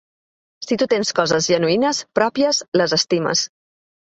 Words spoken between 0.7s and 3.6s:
tu tens coses genuïnes, pròpies, les estimes.